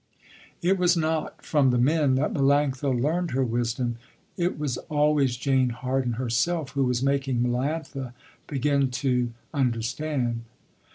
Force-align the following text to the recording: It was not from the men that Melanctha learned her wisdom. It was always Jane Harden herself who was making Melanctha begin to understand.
It 0.63 0.79
was 0.79 0.97
not 0.97 1.45
from 1.45 1.69
the 1.69 1.77
men 1.77 2.15
that 2.15 2.33
Melanctha 2.33 2.89
learned 2.89 3.31
her 3.37 3.43
wisdom. 3.43 3.97
It 4.35 4.57
was 4.57 4.77
always 4.89 5.37
Jane 5.37 5.69
Harden 5.69 6.13
herself 6.13 6.71
who 6.71 6.85
was 6.85 7.03
making 7.03 7.43
Melanctha 7.43 8.13
begin 8.47 8.89
to 8.89 9.29
understand. 9.53 10.41